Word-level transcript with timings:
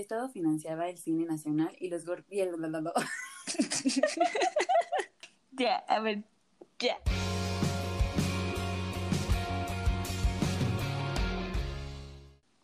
Estado 0.00 0.28
financiaba 0.28 0.88
el 0.88 0.98
cine 0.98 1.24
nacional 1.24 1.76
y 1.78 1.88
los 1.88 2.04
y 2.28 2.40
el- 2.40 2.50
Ya, 5.52 5.76
a 5.76 6.00
ver, 6.00 6.22
ya. 6.78 6.98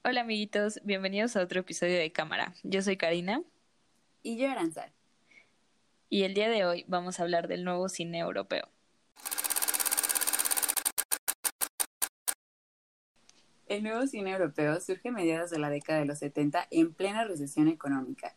Hola 0.04 0.20
amiguitos, 0.20 0.80
bienvenidos 0.84 1.36
a 1.36 1.42
otro 1.42 1.60
episodio 1.60 1.98
de 1.98 2.12
Cámara. 2.12 2.54
Yo 2.62 2.80
soy 2.82 2.96
Karina 2.96 3.42
y 4.22 4.36
yo 4.38 4.48
Aranzar. 4.50 4.92
y 6.08 6.22
el 6.22 6.34
día 6.34 6.48
de 6.48 6.64
hoy 6.64 6.84
vamos 6.86 7.18
a 7.18 7.24
hablar 7.24 7.48
del 7.48 7.64
nuevo 7.64 7.88
cine 7.88 8.18
europeo. 8.20 8.68
El 13.66 13.82
nuevo 13.82 14.06
cine 14.06 14.30
europeo 14.30 14.80
surge 14.80 15.08
a 15.08 15.12
mediados 15.12 15.50
de 15.50 15.58
la 15.58 15.70
década 15.70 15.98
de 15.98 16.04
los 16.04 16.20
70 16.20 16.68
en 16.70 16.94
plena 16.94 17.24
recesión 17.24 17.66
económica. 17.66 18.36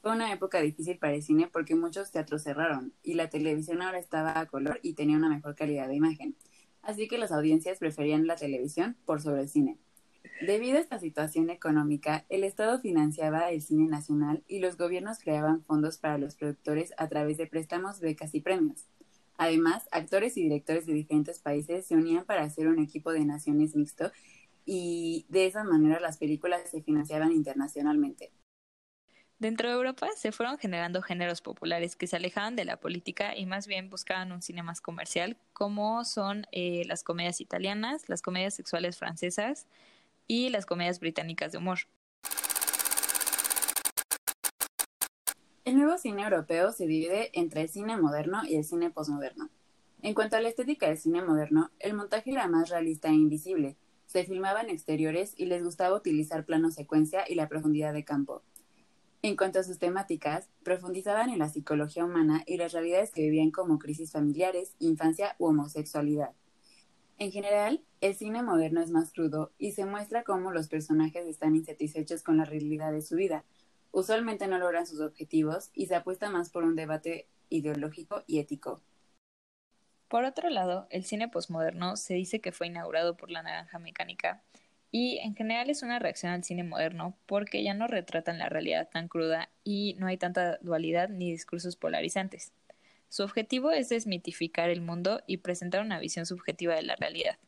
Fue 0.00 0.10
una 0.12 0.32
época 0.32 0.62
difícil 0.62 0.96
para 0.96 1.12
el 1.12 1.22
cine 1.22 1.50
porque 1.52 1.74
muchos 1.74 2.10
teatros 2.10 2.44
cerraron 2.44 2.94
y 3.02 3.12
la 3.12 3.28
televisión 3.28 3.82
ahora 3.82 3.98
estaba 3.98 4.40
a 4.40 4.46
color 4.46 4.80
y 4.82 4.94
tenía 4.94 5.18
una 5.18 5.28
mejor 5.28 5.54
calidad 5.54 5.86
de 5.86 5.96
imagen. 5.96 6.34
Así 6.80 7.08
que 7.08 7.18
las 7.18 7.30
audiencias 7.30 7.78
preferían 7.78 8.26
la 8.26 8.36
televisión 8.36 8.96
por 9.04 9.20
sobre 9.20 9.42
el 9.42 9.50
cine. 9.50 9.76
Debido 10.46 10.78
a 10.78 10.80
esta 10.80 10.98
situación 10.98 11.50
económica, 11.50 12.24
el 12.30 12.42
Estado 12.42 12.80
financiaba 12.80 13.50
el 13.50 13.60
cine 13.60 13.86
nacional 13.86 14.42
y 14.48 14.60
los 14.60 14.78
gobiernos 14.78 15.18
creaban 15.18 15.62
fondos 15.62 15.98
para 15.98 16.16
los 16.16 16.36
productores 16.36 16.94
a 16.96 17.06
través 17.06 17.36
de 17.36 17.46
préstamos, 17.46 18.00
becas 18.00 18.34
y 18.34 18.40
premios. 18.40 18.86
Además, 19.36 19.86
actores 19.92 20.38
y 20.38 20.42
directores 20.42 20.86
de 20.86 20.94
diferentes 20.94 21.38
países 21.38 21.84
se 21.84 21.96
unían 21.96 22.24
para 22.24 22.44
hacer 22.44 22.66
un 22.66 22.78
equipo 22.78 23.12
de 23.12 23.26
naciones 23.26 23.76
mixto 23.76 24.10
y 24.72 25.26
de 25.28 25.46
esa 25.46 25.64
manera 25.64 25.98
las 25.98 26.16
películas 26.16 26.70
se 26.70 26.80
financiaban 26.80 27.32
internacionalmente. 27.32 28.30
Dentro 29.40 29.68
de 29.68 29.74
Europa 29.74 30.06
se 30.16 30.30
fueron 30.30 30.58
generando 30.58 31.02
géneros 31.02 31.40
populares 31.40 31.96
que 31.96 32.06
se 32.06 32.14
alejaban 32.14 32.54
de 32.54 32.64
la 32.64 32.76
política 32.76 33.36
y 33.36 33.46
más 33.46 33.66
bien 33.66 33.90
buscaban 33.90 34.30
un 34.30 34.42
cine 34.42 34.62
más 34.62 34.80
comercial, 34.80 35.36
como 35.52 36.04
son 36.04 36.46
eh, 36.52 36.84
las 36.86 37.02
comedias 37.02 37.40
italianas, 37.40 38.08
las 38.08 38.22
comedias 38.22 38.54
sexuales 38.54 38.96
francesas 38.96 39.66
y 40.28 40.50
las 40.50 40.66
comedias 40.66 41.00
británicas 41.00 41.50
de 41.50 41.58
humor. 41.58 41.80
El 45.64 45.78
nuevo 45.78 45.98
cine 45.98 46.22
europeo 46.22 46.70
se 46.70 46.86
divide 46.86 47.30
entre 47.32 47.62
el 47.62 47.68
cine 47.68 47.96
moderno 47.96 48.42
y 48.44 48.54
el 48.54 48.64
cine 48.64 48.90
posmoderno. 48.90 49.50
En 50.02 50.14
cuanto 50.14 50.36
a 50.36 50.40
la 50.40 50.48
estética 50.48 50.86
del 50.86 50.98
cine 50.98 51.22
moderno, 51.22 51.72
el 51.80 51.94
montaje 51.94 52.30
era 52.30 52.46
más 52.46 52.68
realista 52.68 53.08
e 53.08 53.14
invisible. 53.14 53.76
Se 54.10 54.24
filmaba 54.24 54.60
en 54.60 54.70
exteriores 54.70 55.34
y 55.36 55.46
les 55.46 55.62
gustaba 55.62 55.96
utilizar 55.96 56.44
plano 56.44 56.72
secuencia 56.72 57.22
y 57.28 57.36
la 57.36 57.48
profundidad 57.48 57.94
de 57.94 58.04
campo. 58.04 58.42
En 59.22 59.36
cuanto 59.36 59.60
a 59.60 59.62
sus 59.62 59.78
temáticas, 59.78 60.48
profundizaban 60.64 61.30
en 61.30 61.38
la 61.38 61.48
psicología 61.48 62.04
humana 62.04 62.42
y 62.44 62.56
las 62.56 62.72
realidades 62.72 63.12
que 63.12 63.22
vivían 63.22 63.52
como 63.52 63.78
crisis 63.78 64.10
familiares, 64.10 64.74
infancia 64.80 65.36
u 65.38 65.46
homosexualidad. 65.46 66.32
En 67.18 67.30
general, 67.30 67.84
el 68.00 68.16
cine 68.16 68.42
moderno 68.42 68.80
es 68.80 68.90
más 68.90 69.12
crudo 69.12 69.52
y 69.58 69.74
se 69.74 69.84
muestra 69.84 70.24
cómo 70.24 70.50
los 70.50 70.66
personajes 70.66 71.24
están 71.28 71.54
insatisfechos 71.54 72.24
con 72.24 72.36
la 72.36 72.44
realidad 72.44 72.90
de 72.90 73.02
su 73.02 73.14
vida. 73.14 73.44
Usualmente 73.92 74.48
no 74.48 74.58
logran 74.58 74.88
sus 74.88 74.98
objetivos 74.98 75.70
y 75.72 75.86
se 75.86 75.94
apuesta 75.94 76.30
más 76.30 76.50
por 76.50 76.64
un 76.64 76.74
debate 76.74 77.28
ideológico 77.48 78.24
y 78.26 78.40
ético. 78.40 78.82
Por 80.10 80.24
otro 80.24 80.50
lado, 80.50 80.88
el 80.90 81.04
cine 81.04 81.28
posmoderno 81.28 81.96
se 81.96 82.14
dice 82.14 82.40
que 82.40 82.50
fue 82.50 82.66
inaugurado 82.66 83.16
por 83.16 83.30
la 83.30 83.44
naranja 83.44 83.78
mecánica 83.78 84.42
y 84.90 85.18
en 85.18 85.36
general 85.36 85.70
es 85.70 85.84
una 85.84 86.00
reacción 86.00 86.32
al 86.32 86.42
cine 86.42 86.64
moderno 86.64 87.16
porque 87.26 87.62
ya 87.62 87.74
no 87.74 87.86
retratan 87.86 88.36
la 88.36 88.48
realidad 88.48 88.88
tan 88.90 89.06
cruda 89.06 89.50
y 89.62 89.94
no 90.00 90.08
hay 90.08 90.16
tanta 90.16 90.58
dualidad 90.62 91.10
ni 91.10 91.30
discursos 91.30 91.76
polarizantes. 91.76 92.50
Su 93.08 93.22
objetivo 93.22 93.70
es 93.70 93.88
desmitificar 93.88 94.68
el 94.68 94.80
mundo 94.80 95.22
y 95.28 95.36
presentar 95.36 95.80
una 95.80 96.00
visión 96.00 96.26
subjetiva 96.26 96.74
de 96.74 96.82
la 96.82 96.96
realidad. 96.96 97.38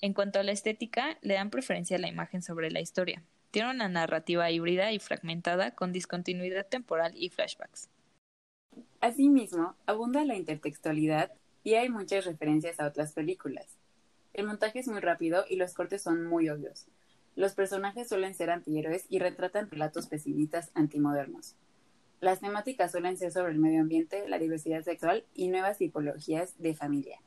En 0.00 0.14
cuanto 0.14 0.38
a 0.38 0.42
la 0.42 0.52
estética, 0.52 1.18
le 1.20 1.34
dan 1.34 1.50
preferencia 1.50 1.98
a 1.98 2.00
la 2.00 2.08
imagen 2.08 2.40
sobre 2.40 2.70
la 2.70 2.80
historia. 2.80 3.22
Tiene 3.50 3.70
una 3.70 3.90
narrativa 3.90 4.50
híbrida 4.50 4.90
y 4.92 5.00
fragmentada 5.00 5.72
con 5.72 5.92
discontinuidad 5.92 6.66
temporal 6.66 7.12
y 7.14 7.28
flashbacks. 7.28 7.90
Asimismo, 9.02 9.76
abunda 9.84 10.24
la 10.24 10.34
intertextualidad 10.34 11.30
y 11.64 11.74
hay 11.74 11.88
muchas 11.88 12.26
referencias 12.26 12.78
a 12.78 12.86
otras 12.86 13.12
películas. 13.12 13.66
El 14.34 14.46
montaje 14.46 14.78
es 14.78 14.88
muy 14.88 15.00
rápido 15.00 15.44
y 15.48 15.56
los 15.56 15.74
cortes 15.74 16.02
son 16.02 16.24
muy 16.24 16.48
obvios. 16.50 16.86
Los 17.34 17.54
personajes 17.54 18.08
suelen 18.08 18.34
ser 18.34 18.50
antihéroes 18.50 19.06
y 19.08 19.18
retratan 19.18 19.70
relatos 19.70 20.06
pesimistas 20.06 20.70
antimodernos. 20.74 21.56
Las 22.20 22.40
temáticas 22.40 22.92
suelen 22.92 23.16
ser 23.16 23.32
sobre 23.32 23.52
el 23.52 23.58
medio 23.58 23.80
ambiente, 23.80 24.28
la 24.28 24.38
diversidad 24.38 24.82
sexual 24.82 25.24
y 25.34 25.48
nuevas 25.48 25.78
tipologías 25.78 26.54
de 26.58 26.74
familia. 26.74 27.18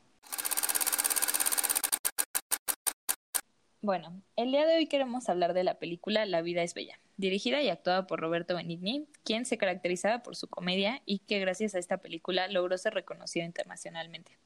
Bueno, 3.80 4.22
el 4.34 4.50
día 4.50 4.66
de 4.66 4.76
hoy 4.76 4.86
queremos 4.86 5.28
hablar 5.28 5.54
de 5.54 5.62
la 5.62 5.78
película 5.78 6.26
La 6.26 6.42
vida 6.42 6.64
es 6.64 6.74
bella, 6.74 6.98
dirigida 7.16 7.62
y 7.62 7.68
actuada 7.68 8.08
por 8.08 8.18
Roberto 8.18 8.56
Benigni, 8.56 9.06
quien 9.22 9.44
se 9.46 9.56
caracterizaba 9.56 10.24
por 10.24 10.34
su 10.34 10.48
comedia 10.48 11.00
y 11.06 11.20
que 11.20 11.38
gracias 11.38 11.76
a 11.76 11.78
esta 11.78 11.98
película 11.98 12.48
logró 12.48 12.76
ser 12.76 12.94
reconocido 12.94 13.46
internacionalmente. 13.46 14.36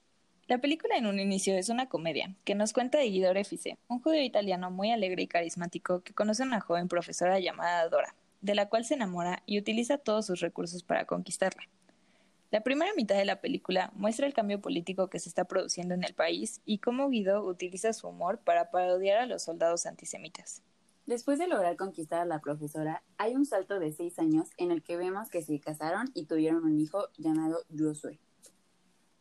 La 0.49 0.59
película 0.59 0.99
en 0.99 1.07
un 1.07 1.19
inicio 1.19 1.57
es 1.57 1.71
una 1.71 1.89
comedia 1.89 2.35
que 2.45 2.55
nos 2.55 2.75
cuenta 2.75 2.99
de 2.99 3.09
Guido 3.09 3.33
un 3.89 4.03
judío 4.03 4.23
italiano 4.23 4.71
muy 4.71 4.91
alegre 4.91 5.23
y 5.23 5.29
carismático 5.29 6.03
que 6.03 6.13
conoce 6.13 6.43
a 6.43 6.47
una 6.47 6.61
joven 6.61 6.89
profesora 6.89 7.41
llamada 7.41 7.89
Dora, 7.89 8.15
de 8.43 8.55
la 8.55 8.69
cual 8.69 8.85
se 8.85 8.95
enamora 8.95 9.43
y 9.47 9.59
utiliza 9.59 9.97
todos 9.97 10.27
sus 10.27 10.41
recursos 10.41 10.83
para 10.83 11.07
conquistarla. 11.07 11.63
La 12.53 12.61
primera 12.61 12.93
mitad 12.95 13.17
de 13.17 13.25
la 13.25 13.41
película 13.41 13.91
muestra 13.95 14.27
el 14.27 14.35
cambio 14.35 14.61
político 14.61 15.09
que 15.09 15.19
se 15.19 15.31
está 15.31 15.47
produciendo 15.47 15.95
en 15.95 16.05
el 16.05 16.13
país 16.13 16.61
y 16.67 16.81
cómo 16.81 17.09
Guido 17.09 17.43
utiliza 17.47 17.95
su 17.95 18.09
humor 18.09 18.41
para 18.41 18.71
parodiar 18.71 19.17
a 19.21 19.27
los 19.27 19.45
soldados 19.45 19.87
antisemitas. 19.87 20.61
Después 21.07 21.39
de 21.39 21.49
lograr 21.49 21.77
conquistar 21.77 22.21
a 22.21 22.27
la 22.27 22.41
profesora, 22.41 23.03
hay 23.17 23.37
un 23.37 23.47
salto 23.47 23.81
de 23.81 23.91
seis 23.91 24.19
años 24.19 24.51
en 24.59 24.71
el 24.71 24.83
que 24.83 24.99
vemos 24.99 25.31
que 25.31 25.41
se 25.41 25.59
casaron 25.61 26.11
y 26.13 26.27
tuvieron 26.27 26.63
un 26.65 26.79
hijo 26.79 27.09
llamado 27.17 27.65
Josué. 27.75 28.21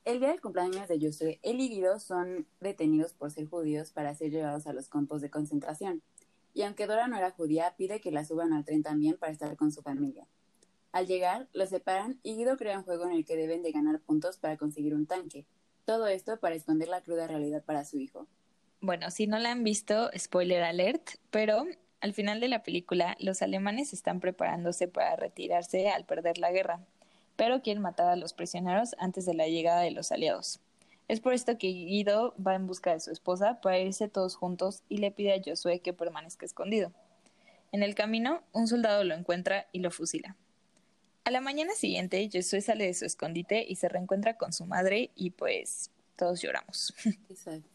El 0.04 0.20
día 0.20 0.28
del 0.28 0.42
cumpleaños 0.42 0.90
de 0.90 1.00
Josué, 1.00 1.40
él 1.42 1.62
y 1.62 1.70
Guido 1.70 2.02
son 2.02 2.46
detenidos 2.60 3.14
por 3.14 3.32
ser 3.32 3.48
judíos 3.48 3.92
para 3.94 4.14
ser 4.14 4.32
llevados 4.32 4.68
a 4.68 4.74
los 4.74 4.90
campos 4.90 5.22
de 5.22 5.30
concentración. 5.30 6.02
Y 6.54 6.64
aunque 6.64 6.86
Dora 6.86 7.08
no 7.08 7.16
era 7.16 7.32
judía, 7.32 7.76
pide 7.78 8.02
que 8.02 8.12
la 8.12 8.26
suban 8.26 8.52
al 8.52 8.66
tren 8.66 8.84
también 8.84 9.16
para 9.18 9.32
estar 9.32 9.56
con 9.56 9.72
su 9.72 9.82
familia. 9.82 10.28
Al 10.92 11.08
llegar, 11.08 11.48
los 11.54 11.70
separan 11.70 12.20
y 12.22 12.36
Guido 12.36 12.58
crea 12.58 12.78
un 12.78 12.84
juego 12.84 13.06
en 13.06 13.14
el 13.14 13.26
que 13.26 13.38
deben 13.38 13.64
de 13.64 13.72
ganar 13.72 14.00
puntos 14.02 14.38
para 14.38 14.58
conseguir 14.58 14.94
un 14.94 15.06
tanque. 15.06 15.46
Todo 15.86 16.08
esto 16.08 16.38
para 16.40 16.56
esconder 16.56 16.90
la 16.90 17.02
cruda 17.02 17.28
realidad 17.28 17.64
para 17.64 17.86
su 17.86 17.98
hijo. 17.98 18.28
Bueno, 18.82 19.10
si 19.12 19.28
no 19.28 19.40
la 19.40 19.52
han 19.52 19.64
visto, 19.64 20.10
spoiler 20.18 20.64
alert, 20.64 21.12
pero 21.30 21.66
al 22.02 22.14
final 22.14 22.40
de 22.40 22.50
la 22.50 22.64
película 22.64 23.16
los 23.20 23.42
alemanes 23.42 23.94
están 23.94 24.20
preparándose 24.20 24.88
para 24.88 25.16
retirarse 25.16 25.90
al 25.90 26.04
perder 26.06 26.40
la 26.40 26.52
guerra, 26.52 26.82
pero 27.36 27.62
quieren 27.62 27.84
matar 27.84 28.10
a 28.10 28.16
los 28.16 28.34
prisioneros 28.34 28.96
antes 29.00 29.26
de 29.26 29.34
la 29.34 29.48
llegada 29.48 29.82
de 29.82 29.92
los 29.92 30.12
aliados. 30.12 30.60
Es 31.08 31.20
por 31.20 31.34
esto 31.34 31.58
que 31.58 31.68
Guido 31.68 32.34
va 32.36 32.56
en 32.56 32.68
busca 32.68 32.94
de 32.94 33.00
su 33.00 33.12
esposa 33.12 33.62
para 33.62 33.80
irse 33.80 34.08
todos 34.08 34.36
juntos 34.36 34.84
y 34.90 34.98
le 34.98 35.12
pide 35.12 35.34
a 35.34 35.42
Josué 35.44 35.80
que 35.80 35.94
permanezca 35.94 36.46
escondido. 36.46 36.92
En 37.72 37.84
el 37.84 37.96
camino, 37.96 38.42
un 38.52 38.68
soldado 38.68 39.04
lo 39.04 39.14
encuentra 39.14 39.68
y 39.72 39.80
lo 39.80 39.92
fusila. 39.92 40.36
A 41.24 41.32
la 41.32 41.42
mañana 41.42 41.74
siguiente, 41.76 42.30
Josué 42.34 42.62
sale 42.62 42.86
de 42.86 42.94
su 42.94 43.06
escondite 43.06 43.64
y 43.68 43.76
se 43.76 43.90
reencuentra 43.90 44.38
con 44.38 44.54
su 44.54 44.66
madre 44.66 45.12
y 45.16 45.32
pues 45.32 45.92
todos 46.16 46.42
lloramos. 46.42 46.94
Exacto. 47.30 47.70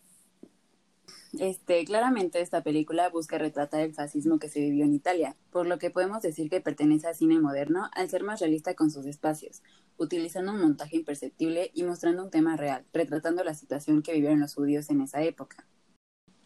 Este, 1.39 1.85
claramente 1.85 2.41
esta 2.41 2.63
película 2.63 3.09
busca 3.11 3.39
retratar 3.39 3.83
el 3.83 3.95
fascismo 3.95 4.39
que 4.39 4.49
se 4.49 4.61
vivió 4.61 4.85
en 4.85 4.95
Italia, 4.95 5.37
por 5.51 5.67
lo 5.67 5.79
que 5.79 5.91
podemos 5.91 6.23
decir 6.23 6.49
que 6.49 6.61
pertenece 6.61 7.09
al 7.09 7.15
cine 7.15 7.39
moderno 7.39 7.91
al 7.93 8.09
ser 8.09 8.23
más 8.23 8.41
realista 8.41 8.75
con 8.75 8.91
sus 8.91 9.07
espacios, 9.07 9.63
utilizando 9.99 10.53
un 10.53 10.61
montaje 10.61 10.97
imperceptible 10.97 11.71
y 11.75 11.83
mostrando 11.83 12.25
un 12.25 12.31
tema 12.31 12.57
real, 12.57 12.85
retratando 12.93 13.45
la 13.45 13.55
situación 13.55 14.03
que 14.03 14.15
vivieron 14.15 14.41
los 14.41 14.55
judíos 14.55 14.89
en 14.91 15.03
esa 15.03 15.23
época. 15.23 15.67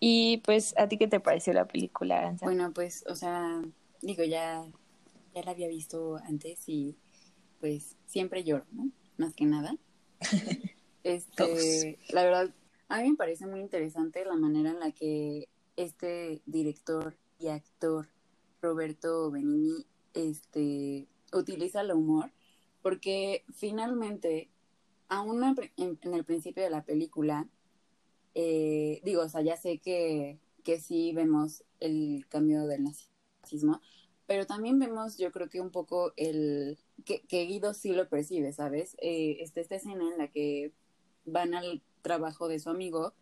Y 0.01 0.39
pues, 0.39 0.75
¿a 0.77 0.89
ti 0.89 0.99
qué 0.99 1.07
te 1.07 1.21
pareció 1.21 1.53
la 1.53 1.69
película, 1.69 2.19
Aranza? 2.19 2.47
Bueno, 2.47 2.73
pues, 2.73 3.05
o 3.07 3.15
sea, 3.15 3.63
digo, 4.01 4.25
ya, 4.25 4.65
ya 5.35 5.43
la 5.43 5.53
había 5.53 5.69
visto 5.69 6.17
antes 6.25 6.69
y 6.69 6.97
pues 7.61 7.97
siempre 8.07 8.45
lloro, 8.45 8.67
¿no? 8.73 8.91
Más 9.17 9.35
que 9.35 9.47
nada. 9.47 9.77
Este, 11.03 11.99
la 12.11 12.25
verdad, 12.25 12.55
a 12.89 13.01
mí 13.01 13.11
me 13.13 13.17
parece 13.17 13.47
muy 13.47 13.61
interesante 13.61 14.23
la 14.27 14.37
manera 14.37 14.71
en 14.71 14.81
la 14.81 14.93
que 14.93 15.49
este 15.77 16.43
director 16.45 17.17
y 17.39 17.49
actor 17.49 18.11
Roberto 18.61 19.31
Benigni 19.31 19.87
este, 20.13 21.09
utiliza 21.33 21.81
el 21.81 21.93
humor, 21.93 22.33
porque 22.83 23.45
finalmente, 23.55 24.51
aún 25.09 25.43
en, 25.79 25.99
en 26.03 26.15
el 26.15 26.25
principio 26.25 26.63
de 26.63 26.71
la 26.71 26.85
película, 26.85 27.49
eh, 28.35 29.01
digo, 29.05 29.23
o 29.23 29.29
sea, 29.29 29.43
ya 29.43 29.57
sé 29.57 29.79
que, 29.79 30.39
que 30.65 30.81
sí 30.81 31.13
vemos 31.13 31.65
el 31.81 32.27
cambio 32.29 32.67
del 32.67 32.85
nazismo, 32.85 33.81
pero 34.31 34.47
también 34.47 34.79
vemos, 34.79 35.19
yo 35.19 35.33
creo 35.33 35.49
que 35.49 35.61
un 35.61 35.71
poco 35.71 36.13
el 36.17 36.79
que, 37.05 37.25
Guido 37.47 37.75
sí 37.75 37.91
lo 37.91 38.09
percibe, 38.09 38.53
¿sabes? 38.53 38.97
Eh, 39.03 39.39
está 39.41 39.61
esta 39.61 39.75
escena 39.75 40.05
en 40.09 40.19
la 40.19 40.29
que 40.29 40.73
van 41.25 41.53
al 41.53 41.83
trabajo 42.01 42.47
de 42.47 42.61
su 42.61 42.71
amigo 42.71 43.13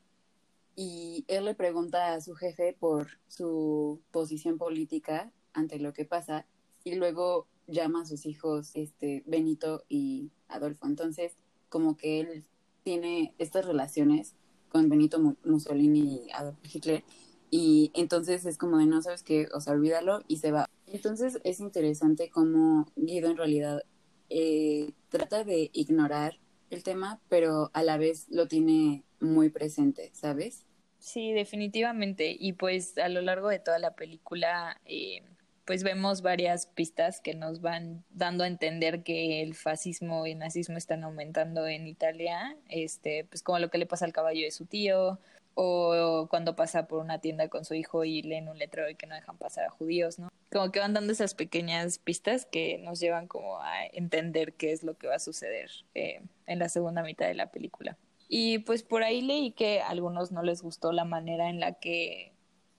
y 0.76 1.24
él 1.28 1.46
le 1.46 1.54
pregunta 1.54 2.12
a 2.12 2.20
su 2.20 2.34
jefe 2.34 2.76
por 2.78 3.08
su 3.26 4.02
posición 4.10 4.58
política 4.58 5.32
ante 5.54 5.78
lo 5.78 5.94
que 5.94 6.04
pasa 6.04 6.44
y 6.84 6.96
luego 6.96 7.46
llama 7.66 8.02
a 8.02 8.04
sus 8.04 8.26
hijos 8.26 8.72
este 8.74 9.22
Benito 9.24 9.84
y 9.88 10.30
Adolfo. 10.46 10.86
Entonces, 10.86 11.38
como 11.70 11.96
que 11.96 12.20
él 12.20 12.44
tiene 12.82 13.34
estas 13.38 13.64
relaciones 13.64 14.34
con 14.68 14.90
Benito 14.90 15.18
Mussolini 15.42 16.26
y 16.26 16.30
Adolf 16.32 16.58
Hitler 16.70 17.02
y 17.50 17.90
entonces 17.94 18.44
es 18.46 18.58
como 18.58 18.78
de 18.78 18.86
no 18.86 19.02
sabes 19.02 19.22
qué, 19.22 19.48
o 19.54 19.60
sea, 19.60 19.72
olvídalo 19.72 20.22
y 20.28 20.38
se 20.38 20.52
va. 20.52 20.66
Entonces 20.86 21.40
es 21.44 21.60
interesante 21.60 22.30
cómo 22.30 22.86
Guido 22.96 23.30
en 23.30 23.36
realidad 23.36 23.82
eh, 24.30 24.92
trata 25.08 25.44
de 25.44 25.70
ignorar 25.72 26.38
el 26.70 26.82
tema, 26.82 27.20
pero 27.28 27.70
a 27.72 27.82
la 27.82 27.96
vez 27.96 28.26
lo 28.28 28.46
tiene 28.46 29.04
muy 29.20 29.48
presente, 29.48 30.10
¿sabes? 30.12 30.66
Sí, 30.98 31.32
definitivamente. 31.32 32.36
Y 32.38 32.52
pues 32.52 32.98
a 32.98 33.08
lo 33.08 33.22
largo 33.22 33.48
de 33.48 33.58
toda 33.58 33.78
la 33.78 33.94
película, 33.94 34.80
eh, 34.84 35.22
pues 35.68 35.84
vemos 35.84 36.22
varias 36.22 36.64
pistas 36.64 37.20
que 37.20 37.34
nos 37.34 37.60
van 37.60 38.02
dando 38.08 38.44
a 38.44 38.46
entender 38.46 39.02
que 39.02 39.42
el 39.42 39.54
fascismo 39.54 40.26
y 40.26 40.30
el 40.30 40.38
nazismo 40.38 40.78
están 40.78 41.04
aumentando 41.04 41.66
en 41.66 41.86
Italia, 41.86 42.56
este, 42.70 43.26
pues 43.28 43.42
como 43.42 43.58
lo 43.58 43.68
que 43.68 43.76
le 43.76 43.84
pasa 43.84 44.06
al 44.06 44.14
caballo 44.14 44.46
de 44.46 44.50
su 44.50 44.64
tío, 44.64 45.18
o 45.52 46.26
cuando 46.30 46.56
pasa 46.56 46.86
por 46.86 47.00
una 47.00 47.20
tienda 47.20 47.48
con 47.48 47.66
su 47.66 47.74
hijo 47.74 48.04
y 48.04 48.22
leen 48.22 48.48
un 48.48 48.56
letrero 48.56 48.88
y 48.88 48.94
que 48.94 49.06
no 49.06 49.14
dejan 49.14 49.36
pasar 49.36 49.66
a 49.66 49.70
judíos, 49.70 50.18
¿no? 50.18 50.30
Como 50.50 50.72
que 50.72 50.80
van 50.80 50.94
dando 50.94 51.12
esas 51.12 51.34
pequeñas 51.34 51.98
pistas 51.98 52.46
que 52.46 52.78
nos 52.78 52.98
llevan 52.98 53.26
como 53.26 53.60
a 53.60 53.84
entender 53.92 54.54
qué 54.54 54.72
es 54.72 54.82
lo 54.82 54.96
que 54.96 55.08
va 55.08 55.16
a 55.16 55.18
suceder 55.18 55.70
eh, 55.94 56.22
en 56.46 56.60
la 56.60 56.70
segunda 56.70 57.02
mitad 57.02 57.26
de 57.26 57.34
la 57.34 57.50
película. 57.50 57.98
Y 58.26 58.60
pues 58.60 58.82
por 58.82 59.02
ahí 59.02 59.20
leí 59.20 59.52
que 59.52 59.82
a 59.82 59.90
algunos 59.90 60.32
no 60.32 60.42
les 60.42 60.62
gustó 60.62 60.92
la 60.92 61.04
manera 61.04 61.50
en 61.50 61.60
la 61.60 61.74
que, 61.74 62.32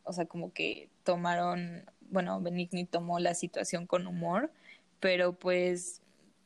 o 0.06 0.12
sea, 0.12 0.26
como 0.26 0.54
que 0.54 0.90
tomaron, 1.04 1.86
bueno, 2.10 2.42
Benigni 2.42 2.86
tomó 2.86 3.20
la 3.20 3.34
situación 3.34 3.86
con 3.86 4.08
humor, 4.08 4.52
pero 5.00 5.34
pues 5.34 6.02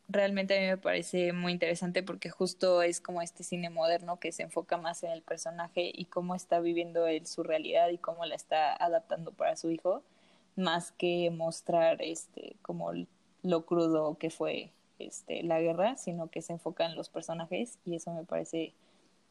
realmente 0.10 0.58
a 0.58 0.62
mí 0.62 0.68
me 0.68 0.78
parece 0.78 1.34
muy 1.34 1.52
interesante 1.54 2.04
porque 2.04 2.30
justo 2.30 2.82
es 2.82 3.02
como 3.02 3.22
este 3.22 3.44
cine 3.44 3.70
moderno 3.70 4.20
que 4.20 4.32
se 4.32 4.44
enfoca 4.44 4.78
más 4.78 5.04
en 5.04 5.12
el 5.12 5.22
personaje 5.22 5.92
y 5.94 6.06
cómo 6.06 6.36
está 6.36 6.60
viviendo 6.60 7.08
él 7.08 7.26
su 7.26 7.44
realidad 7.44 7.90
y 7.90 7.98
cómo 7.98 8.26
la 8.26 8.36
está 8.36 8.74
adaptando 8.74 9.32
para 9.32 9.56
su 9.56 9.72
hijo, 9.72 10.04
más 10.56 10.92
que 10.92 11.32
mostrar 11.32 12.02
este 12.02 12.56
como 12.62 12.92
lo 13.42 13.66
crudo 13.66 14.18
que 14.18 14.30
fue 14.30 14.72
este 15.00 15.44
la 15.44 15.60
guerra, 15.60 15.98
sino 15.98 16.30
que 16.30 16.42
se 16.42 16.54
enfoca 16.54 16.86
en 16.86 16.96
los 16.96 17.10
personajes 17.10 17.80
y 17.86 17.96
eso 17.96 18.14
me 18.14 18.24
parece 18.24 18.74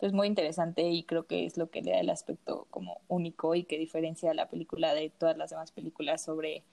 pues 0.03 0.13
muy 0.13 0.27
interesante 0.27 0.83
y 0.83 1.05
creo 1.05 1.29
que 1.29 1.47
es 1.47 1.57
lo 1.57 1.71
que 1.71 1.81
le 1.81 1.93
da 1.93 2.01
el 2.01 2.11
aspecto 2.11 2.67
como 2.71 3.01
único 3.07 3.55
y 3.55 3.63
que 3.63 3.79
diferencia 3.79 4.35
la 4.35 4.51
película 4.51 4.95
de 4.95 5.11
todas 5.11 5.37
las 5.37 5.51
demás 5.51 5.71
películas 5.71 6.25
sobre 6.25 6.65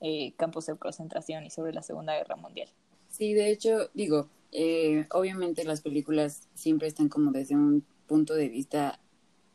eh, 0.00 0.32
campos 0.36 0.66
de 0.66 0.76
concentración 0.76 1.46
y 1.46 1.50
sobre 1.50 1.72
la 1.72 1.82
Segunda 1.82 2.16
Guerra 2.16 2.34
Mundial. 2.34 2.68
Sí, 3.08 3.32
de 3.32 3.50
hecho, 3.50 3.90
digo, 3.94 4.28
eh, 4.50 5.06
obviamente 5.12 5.62
las 5.62 5.82
películas 5.82 6.48
siempre 6.54 6.88
están 6.88 7.08
como 7.08 7.30
desde 7.30 7.54
un 7.54 7.84
punto 8.08 8.34
de 8.34 8.48
vista 8.48 8.98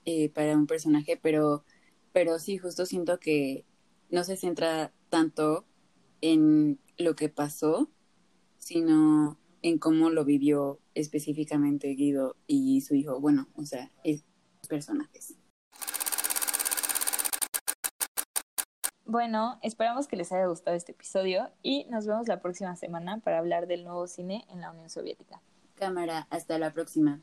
eh, 0.06 0.30
para 0.30 0.56
un 0.56 0.66
personaje, 0.66 1.20
pero, 1.22 1.66
pero 2.14 2.40
sí, 2.40 2.58
justo 2.58 2.86
siento 2.86 3.20
que 3.20 3.66
no 4.10 4.24
se 4.24 4.38
centra 4.38 4.94
tanto 5.10 5.66
en 6.22 6.80
lo 6.98 7.18
que 7.18 7.28
pasó, 7.28 7.90
sino 8.60 9.38
en 9.62 9.78
cómo 9.80 10.10
lo 10.10 10.26
vivió 10.26 10.80
específicamente 10.96 11.88
Guido 11.90 12.36
y 12.48 12.82
su 12.82 12.96
hijo. 12.96 13.20
Bueno, 13.20 13.48
o 13.56 13.66
sea, 13.66 13.92
es 14.04 14.24
personajes. 14.68 15.36
Bueno, 19.06 19.58
esperamos 19.64 20.08
que 20.08 20.16
les 20.16 20.32
haya 20.32 20.46
gustado 20.46 20.78
este 20.78 20.92
episodio 20.92 21.50
y 21.64 21.86
nos 21.90 22.06
vemos 22.06 22.28
la 22.28 22.42
próxima 22.42 22.76
semana 22.76 23.20
para 23.20 23.40
hablar 23.40 23.66
del 23.66 23.84
nuevo 23.84 24.06
cine 24.06 24.46
en 24.50 24.62
la 24.62 24.70
Unión 24.70 24.90
Soviética. 24.90 25.42
Cámara, 25.74 26.28
hasta 26.30 26.60
la 26.60 26.72
próxima. 26.72 27.20